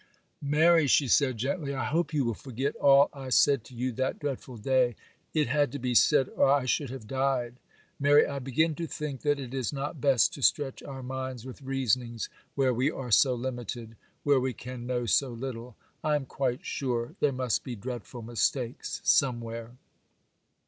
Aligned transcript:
'Mary,' 0.41 0.87
she 0.87 1.07
said, 1.07 1.37
gently, 1.37 1.75
'I 1.75 1.85
hope 1.85 2.11
you 2.11 2.25
will 2.25 2.33
forget 2.33 2.75
all 2.77 3.11
I 3.13 3.29
said 3.29 3.63
to 3.65 3.75
you 3.75 3.91
that 3.91 4.17
dreadful 4.17 4.57
day. 4.57 4.95
It 5.31 5.47
had 5.47 5.71
to 5.73 5.77
be 5.77 5.93
said, 5.93 6.27
or 6.29 6.49
I 6.51 6.65
should 6.65 6.89
have 6.89 7.05
died. 7.05 7.59
Mary, 7.99 8.25
I 8.25 8.39
begin 8.39 8.73
to 8.77 8.87
think 8.87 9.21
that 9.21 9.39
it 9.39 9.53
is 9.53 9.71
not 9.71 10.01
best 10.01 10.33
to 10.33 10.41
stretch 10.41 10.81
our 10.81 11.03
minds 11.03 11.45
with 11.45 11.61
reasonings 11.61 12.29
where 12.55 12.73
we 12.73 12.89
are 12.89 13.11
so 13.11 13.35
limited, 13.35 13.95
where 14.23 14.39
we 14.39 14.53
can 14.53 14.87
know 14.87 15.05
so 15.05 15.29
little. 15.29 15.75
I 16.03 16.15
am 16.15 16.25
quite 16.25 16.65
sure 16.65 17.13
there 17.19 17.31
must 17.31 17.63
be 17.63 17.75
dreadful 17.75 18.23
mistakes 18.23 19.01
somewhere. 19.03 19.73